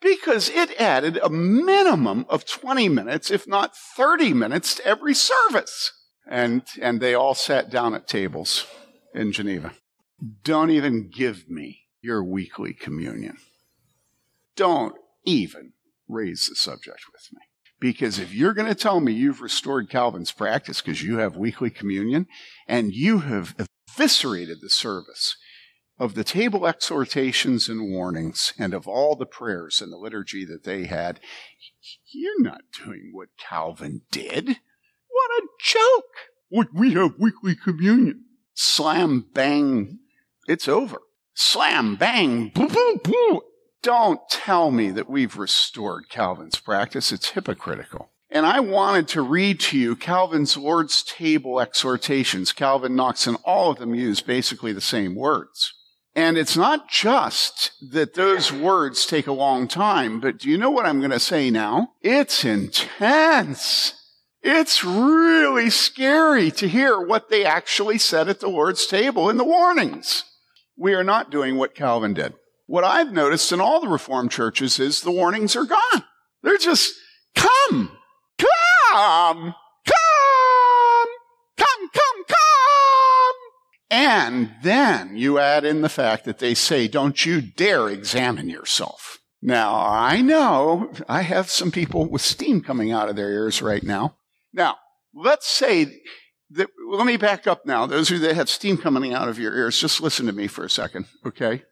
[0.00, 5.92] Because it added a minimum of 20 minutes, if not 30 minutes, to every service.
[6.26, 8.66] And, and they all sat down at tables
[9.14, 9.72] in Geneva.
[10.42, 13.36] Don't even give me your weekly communion.
[14.56, 14.94] Don't
[15.26, 15.74] even
[16.08, 17.40] raise the subject with me.
[17.80, 21.70] Because if you're going to tell me you've restored Calvin's practice because you have weekly
[21.70, 22.26] communion
[22.66, 25.36] and you have eviscerated the service
[25.98, 30.64] of the table exhortations and warnings and of all the prayers and the liturgy that
[30.64, 31.20] they had,
[32.12, 34.46] you're not doing what Calvin did.
[35.08, 36.68] What a joke!
[36.72, 38.24] we have weekly communion.
[38.54, 39.98] Slam, bang,
[40.46, 41.00] it's over.
[41.34, 43.42] Slam, bang, boo, boo, boo.
[43.82, 47.12] Don't tell me that we've restored Calvin's practice.
[47.12, 48.10] It's hypocritical.
[48.30, 52.52] And I wanted to read to you Calvin's Lord's Table exhortations.
[52.52, 55.72] Calvin, Knox, and all of them use basically the same words.
[56.14, 60.70] And it's not just that those words take a long time, but do you know
[60.70, 61.92] what I'm going to say now?
[62.02, 63.94] It's intense.
[64.42, 69.44] It's really scary to hear what they actually said at the Lord's table in the
[69.44, 70.24] warnings.
[70.76, 72.34] We are not doing what Calvin did
[72.68, 76.04] what I've noticed in all the Reformed churches is the warnings are gone.
[76.42, 76.94] They're just,
[77.34, 77.90] come,
[78.38, 79.54] come,
[79.86, 81.08] come,
[81.56, 83.36] come, come, come.
[83.90, 89.18] And then you add in the fact that they say, don't you dare examine yourself.
[89.40, 93.82] Now, I know I have some people with steam coming out of their ears right
[93.82, 94.16] now.
[94.52, 94.76] Now,
[95.14, 96.02] let's say
[96.50, 97.86] that, let me back up now.
[97.86, 100.48] Those of you that have steam coming out of your ears, just listen to me
[100.48, 101.62] for a second, okay?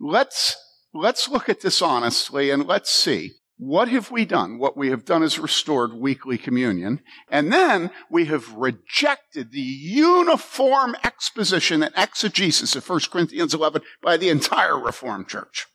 [0.00, 0.56] Let's,
[0.94, 4.58] let's look at this honestly and let's see what have we done?
[4.58, 7.00] What we have done is restored weekly communion.
[7.28, 14.16] And then we have rejected the uniform exposition and exegesis of 1 Corinthians 11 by
[14.16, 15.66] the entire Reformed Church.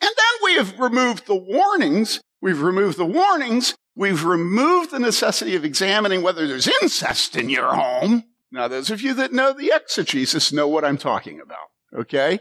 [0.00, 2.20] And then we have removed the warnings.
[2.40, 3.74] We've removed the warnings.
[3.96, 8.22] We've removed the necessity of examining whether there's incest in your home.
[8.52, 11.58] Now, those of you that know the exegesis know what I'm talking about.
[11.92, 12.38] Okay?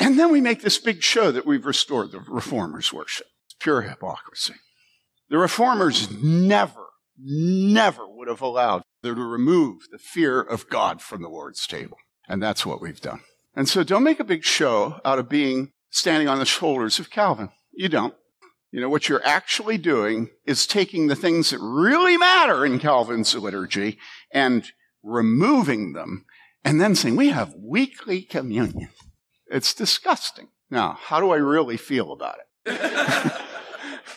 [0.00, 3.26] And then we make this big show that we've restored the reformers' worship
[3.60, 4.54] pure hypocrisy.
[5.28, 6.86] The reformers never,
[7.18, 11.98] never would have allowed to remove the fear of God from the Lord's table.
[12.26, 13.20] And that's what we've done.
[13.54, 17.10] And so don't make a big show out of being standing on the shoulders of
[17.10, 17.50] Calvin.
[17.72, 18.14] You don't.
[18.72, 23.34] You know, what you're actually doing is taking the things that really matter in Calvin's
[23.34, 23.98] liturgy
[24.32, 24.64] and
[25.02, 26.24] removing them
[26.64, 28.90] and then saying, we have weekly communion.
[29.50, 30.48] It's disgusting.
[30.70, 33.32] Now, how do I really feel about it?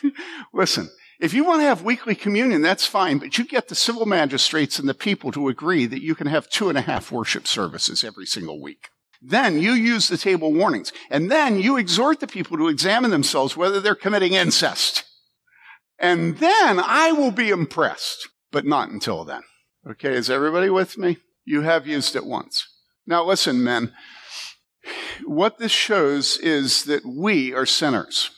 [0.54, 4.06] Listen, if you want to have weekly communion, that's fine, but you get the civil
[4.06, 7.46] magistrates and the people to agree that you can have two and a half worship
[7.46, 8.88] services every single week.
[9.20, 13.56] Then you use the table warnings, and then you exhort the people to examine themselves
[13.56, 15.04] whether they're committing incest.
[15.98, 19.42] And then I will be impressed, but not until then.
[19.88, 21.18] Okay, is everybody with me?
[21.44, 22.66] You have used it once.
[23.06, 23.92] Now listen, men.
[25.24, 28.30] What this shows is that we are sinners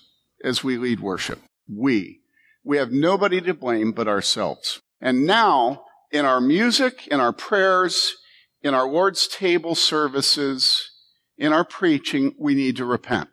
[0.45, 1.41] as we lead worship.
[1.69, 2.21] We.
[2.65, 4.81] We have nobody to blame but ourselves.
[5.01, 8.17] And now, in our music, in our prayers,
[8.63, 10.91] in our Lord's table services,
[11.39, 13.29] in our preaching, we need to repent.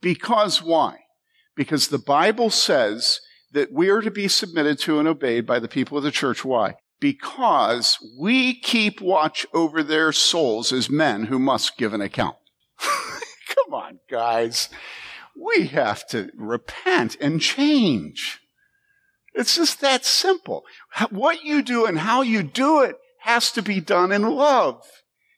[0.00, 1.00] Because why?
[1.56, 3.20] Because the Bible says
[3.52, 6.44] that we are to be submitted to and obeyed by the people of the church.
[6.44, 6.76] Why?
[7.00, 12.36] Because we keep watch over their souls as men who must give an account.
[14.20, 14.68] Guys
[15.34, 18.40] we have to repent and change.
[19.32, 20.64] It's just that simple.
[21.08, 24.84] What you do and how you do it has to be done in love.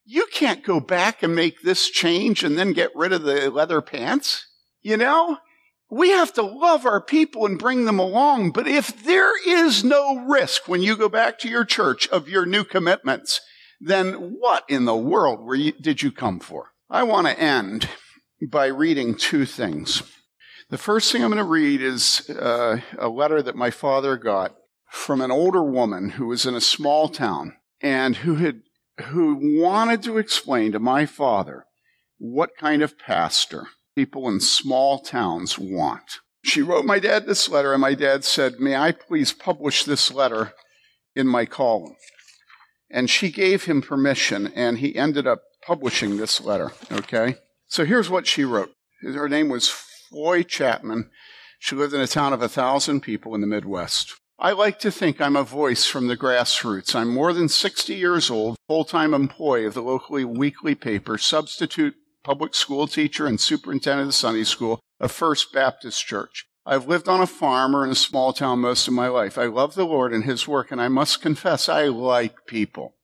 [0.05, 3.81] You can't go back and make this change and then get rid of the leather
[3.81, 4.47] pants.
[4.81, 5.39] You know,
[5.89, 8.51] we have to love our people and bring them along.
[8.51, 12.47] But if there is no risk when you go back to your church of your
[12.47, 13.41] new commitments,
[13.81, 16.73] then what in the world you, did you come for?
[16.91, 17.89] I want to end
[18.51, 20.03] by reading two things.
[20.71, 24.55] The first thing I'm going to read is uh, a letter that my father got
[24.91, 28.63] from an older woman who was in a small town and who had
[29.05, 31.67] who wanted to explain to my father
[32.19, 36.21] what kind of pastor people in small towns want.
[36.45, 40.13] She wrote my dad this letter, and my dad said, May I please publish this
[40.13, 40.53] letter
[41.15, 41.97] in my column?
[42.91, 47.37] And she gave him permission, and he ended up publishing this letter, okay?
[47.73, 48.75] So here's what she wrote.
[49.01, 51.09] Her name was Foy Chapman.
[51.59, 54.13] She lived in a town of a thousand people in the Midwest.
[54.39, 56.95] I like to think I'm a voice from the grassroots.
[56.95, 62.55] I'm more than 60 years old, full-time employee of the locally weekly paper, substitute public
[62.55, 66.45] school teacher and superintendent of Sunday school of First Baptist Church.
[66.67, 69.39] I've lived on a farm or in a small town most of my life.
[69.39, 72.97] I love the Lord and His work, and I must confess I like people.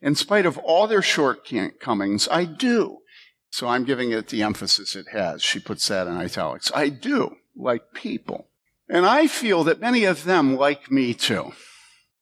[0.00, 3.00] In spite of all their shortcomings, I do.
[3.50, 5.42] So I'm giving it the emphasis it has.
[5.42, 6.70] She puts that in italics.
[6.74, 8.48] I do like people.
[8.88, 11.52] And I feel that many of them like me too.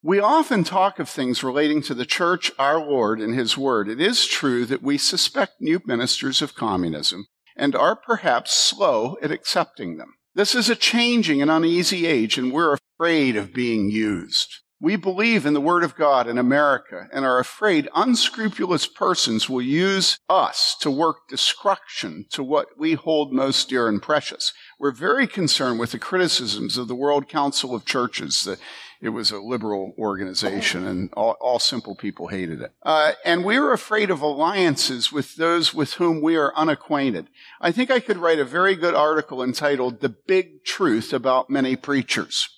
[0.03, 3.89] We often talk of things relating to the church, our Lord, and His Word.
[3.89, 9.33] It is true that we suspect new ministers of communism and are perhaps slow at
[9.33, 10.15] accepting them.
[10.35, 14.59] This is a changing and uneasy age, and we're afraid of being used.
[14.79, 19.63] We believe in the Word of God in America and are afraid unscrupulous persons will
[19.63, 24.53] use us to work destruction to what we hold most dear and precious.
[24.79, 28.59] We're very concerned with the criticisms of the World Council of Churches that
[29.01, 32.73] it was a liberal organization and all, all simple people hated it.
[32.83, 37.29] Uh, and we are afraid of alliances with those with whom we are unacquainted.
[37.63, 41.77] I think I could write a very good article entitled The Big Truth About Many
[41.77, 42.56] Preachers.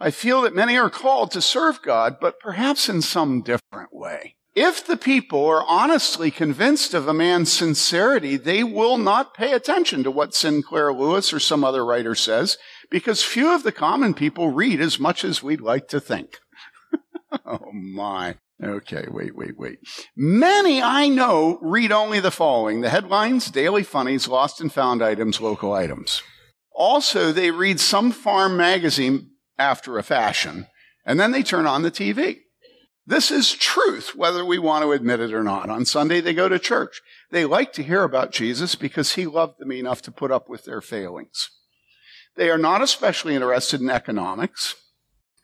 [0.00, 4.36] I feel that many are called to serve God, but perhaps in some different way.
[4.54, 10.02] If the people are honestly convinced of a man's sincerity, they will not pay attention
[10.04, 12.56] to what Sinclair Lewis or some other writer says,
[12.90, 16.38] because few of the common people read as much as we'd like to think.
[17.46, 18.36] oh my.
[18.62, 19.78] Okay, wait, wait, wait.
[20.16, 25.40] Many I know read only the following the headlines, daily funnies, lost and found items,
[25.40, 26.22] local items.
[26.74, 29.29] Also, they read some farm magazine
[29.60, 30.66] after a fashion,
[31.04, 32.40] and then they turn on the TV.
[33.06, 35.68] This is truth, whether we want to admit it or not.
[35.68, 37.00] On Sunday, they go to church.
[37.30, 40.64] They like to hear about Jesus because he loved them enough to put up with
[40.64, 41.50] their failings.
[42.36, 44.76] They are not especially interested in economics,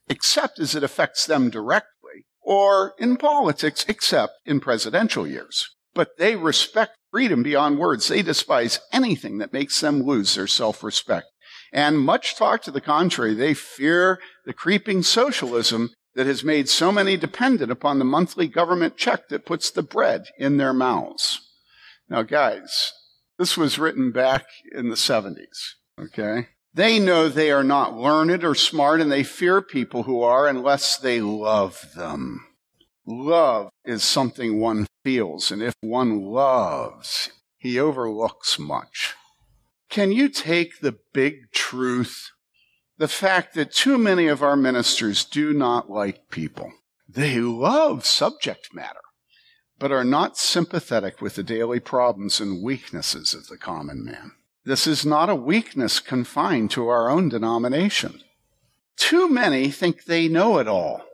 [0.09, 5.69] except as it affects them directly or in politics, except in presidential years.
[5.95, 8.07] But they respect freedom beyond words.
[8.07, 11.27] They despise anything that makes them lose their self respect.
[11.73, 16.91] And much talk to the contrary, they fear the creeping socialism that has made so
[16.91, 21.41] many dependent upon the monthly government check that puts the bread in their mouths.
[22.09, 22.93] Now, guys,
[23.39, 26.49] this was written back in the 70s, okay?
[26.73, 30.97] They know they are not learned or smart and they fear people who are unless
[30.97, 32.47] they love them.
[33.07, 39.14] Love is something one feels, and if one loves, he overlooks much.
[39.89, 42.30] Can you take the big truth?
[42.99, 46.72] The fact that too many of our ministers do not like people.
[47.09, 49.01] They love subject matter,
[49.78, 54.32] but are not sympathetic with the daily problems and weaknesses of the common man.
[54.64, 58.20] This is not a weakness confined to our own denomination.
[58.97, 61.07] Too many think they know it all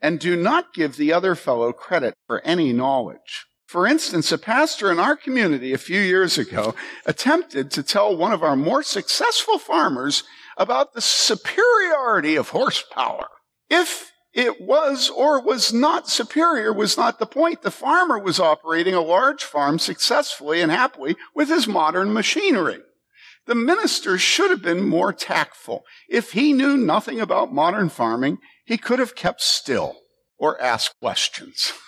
[0.00, 3.46] and do not give the other fellow credit for any knowledge.
[3.70, 6.74] For instance, a pastor in our community a few years ago
[7.06, 10.24] attempted to tell one of our more successful farmers
[10.56, 13.28] about the superiority of horsepower.
[13.70, 17.62] If it was or was not superior was not the point.
[17.62, 22.80] The farmer was operating a large farm successfully and happily with his modern machinery.
[23.46, 25.84] The minister should have been more tactful.
[26.08, 29.94] If he knew nothing about modern farming, he could have kept still
[30.38, 31.72] or asked questions.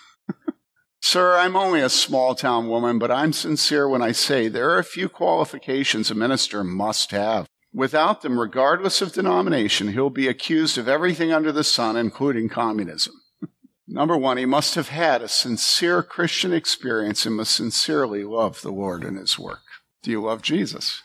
[1.05, 4.79] Sir, I'm only a small town woman, but I'm sincere when I say there are
[4.79, 7.45] a few qualifications a minister must have.
[7.73, 13.15] Without them, regardless of denomination, he'll be accused of everything under the sun, including communism.
[13.87, 18.71] Number one, he must have had a sincere Christian experience and must sincerely love the
[18.71, 19.63] Lord and his work.
[20.03, 21.03] Do you love Jesus?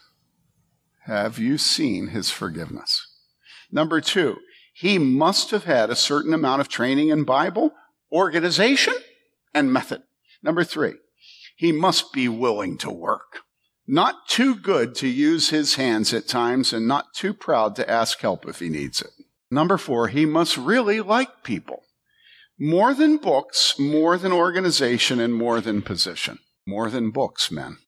[1.06, 3.04] Have you seen his forgiveness?
[3.72, 4.36] Number two,
[4.72, 7.72] he must have had a certain amount of training in Bible,
[8.12, 8.94] organization,
[9.58, 10.02] and method.
[10.42, 10.94] Number three,
[11.56, 13.40] he must be willing to work.
[13.86, 18.20] Not too good to use his hands at times and not too proud to ask
[18.20, 19.10] help if he needs it.
[19.50, 21.82] Number four, he must really like people.
[22.58, 26.38] More than books, more than organization, and more than position.
[26.66, 27.78] More than books, men.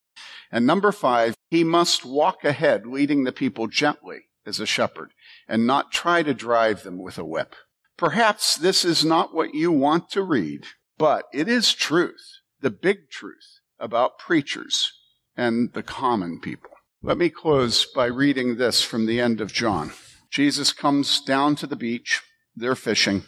[0.50, 5.12] And number five, he must walk ahead, leading the people gently as a shepherd
[5.48, 7.54] and not try to drive them with a whip.
[7.96, 10.64] Perhaps this is not what you want to read,
[11.00, 14.92] but it is truth, the big truth about preachers
[15.34, 16.70] and the common people.
[17.02, 19.92] Let me close by reading this from the end of John.
[20.30, 22.20] Jesus comes down to the beach.
[22.54, 23.22] They're fishing.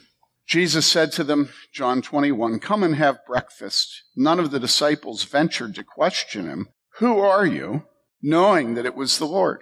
[0.45, 4.03] Jesus said to them, John 21, Come and have breakfast.
[4.15, 6.67] None of the disciples ventured to question him,
[6.99, 7.87] Who are you?
[8.21, 9.61] knowing that it was the Lord.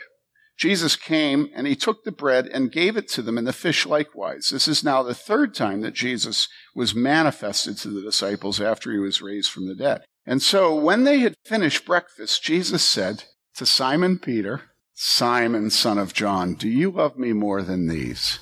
[0.61, 3.87] Jesus came and he took the bread and gave it to them and the fish
[3.87, 4.49] likewise.
[4.49, 8.99] This is now the third time that Jesus was manifested to the disciples after he
[8.99, 10.03] was raised from the dead.
[10.23, 13.23] And so when they had finished breakfast, Jesus said
[13.55, 14.61] to Simon Peter,
[14.93, 18.37] Simon, son of John, do you love me more than these?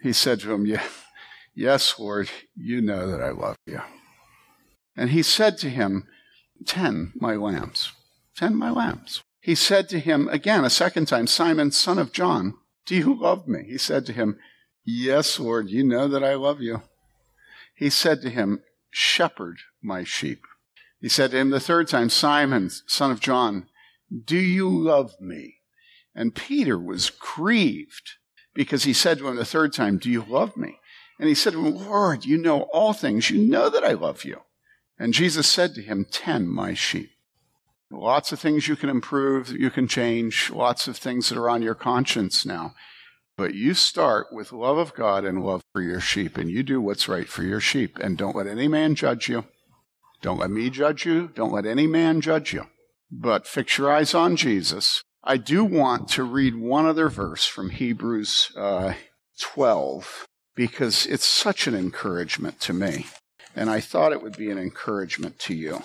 [0.00, 0.64] He said to him,
[1.54, 3.82] Yes, Lord, you know that I love you.
[4.96, 6.08] And he said to him,
[6.64, 7.92] Ten my lambs,
[8.34, 9.22] ten my lambs.
[9.46, 13.46] He said to him again a second time, Simon, son of John, do you love
[13.46, 13.62] me?
[13.64, 14.40] He said to him,
[14.84, 16.82] Yes, Lord, you know that I love you.
[17.72, 20.42] He said to him, Shepherd my sheep.
[21.00, 23.68] He said to him the third time, Simon, son of John,
[24.10, 25.58] do you love me?
[26.12, 28.14] And Peter was grieved
[28.52, 30.80] because he said to him the third time, Do you love me?
[31.20, 33.30] And he said to him, Lord, you know all things.
[33.30, 34.40] You know that I love you.
[34.98, 37.10] And Jesus said to him, Tend my sheep.
[37.90, 41.62] Lots of things you can improve, you can change, lots of things that are on
[41.62, 42.74] your conscience now.
[43.36, 46.80] But you start with love of God and love for your sheep, and you do
[46.80, 47.98] what's right for your sheep.
[47.98, 49.44] And don't let any man judge you.
[50.22, 51.28] Don't let me judge you.
[51.28, 52.66] Don't let any man judge you.
[53.10, 55.02] But fix your eyes on Jesus.
[55.22, 58.94] I do want to read one other verse from Hebrews uh,
[59.40, 63.06] 12 because it's such an encouragement to me.
[63.54, 65.82] And I thought it would be an encouragement to you.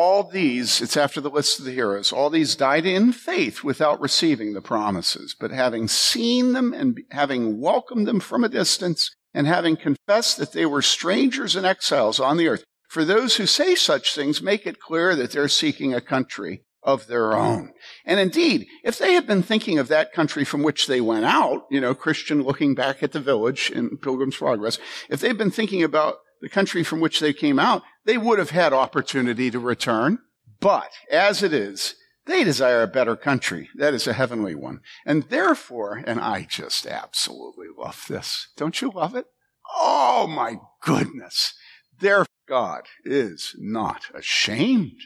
[0.00, 4.00] All these, it's after the list of the heroes, all these died in faith without
[4.00, 9.48] receiving the promises, but having seen them and having welcomed them from a distance and
[9.48, 12.62] having confessed that they were strangers and exiles on the earth.
[12.88, 17.08] For those who say such things, make it clear that they're seeking a country of
[17.08, 17.72] their own.
[18.04, 21.66] And indeed, if they had been thinking of that country from which they went out,
[21.72, 24.78] you know, Christian looking back at the village in Pilgrim's Progress,
[25.10, 28.50] if they'd been thinking about the country from which they came out, they would have
[28.50, 30.18] had opportunity to return.
[30.60, 31.94] But as it is,
[32.26, 33.70] they desire a better country.
[33.74, 34.80] That is a heavenly one.
[35.06, 38.48] And therefore, and I just absolutely love this.
[38.56, 39.26] Don't you love it?
[39.74, 41.54] Oh my goodness.
[42.00, 45.00] Their God is not ashamed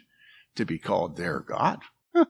[0.57, 1.81] to be called their God.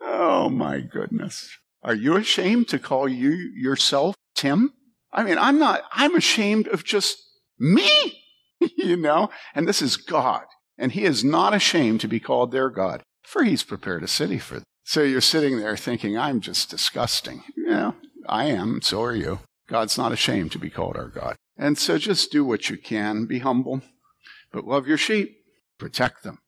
[0.00, 1.58] oh my goodness.
[1.82, 4.72] Are you ashamed to call you yourself Tim?
[5.12, 7.18] I mean, I'm not, I'm ashamed of just
[7.58, 8.22] me,
[8.76, 9.30] you know?
[9.54, 10.44] And this is God
[10.80, 14.38] and he is not ashamed to be called their God, for he's prepared a city
[14.38, 14.64] for them.
[14.82, 17.44] So you're sitting there thinking, I'm just disgusting.
[17.54, 17.92] Yeah,
[18.26, 19.40] I am, so are you.
[19.68, 21.36] God's not ashamed to be called our God.
[21.56, 23.82] And so just do what you can, be humble,
[24.50, 25.36] but love your sheep,
[25.78, 26.38] protect them.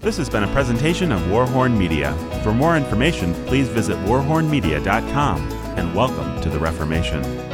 [0.00, 2.14] This has been a presentation of Warhorn Media.
[2.42, 7.51] For more information, please visit warhornmedia.com and welcome to the Reformation.